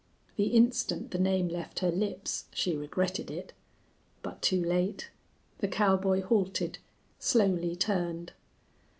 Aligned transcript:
The 0.35 0.47
instant 0.47 1.11
the 1.11 1.19
name 1.19 1.47
left 1.47 1.77
her 1.81 1.91
lips 1.91 2.45
she 2.55 2.75
regretted 2.75 3.29
it. 3.29 3.53
But 4.23 4.41
too 4.41 4.63
late! 4.63 5.11
The 5.59 5.67
cowboy 5.67 6.23
halted, 6.23 6.79
slowly 7.19 7.75
turned. 7.75 8.33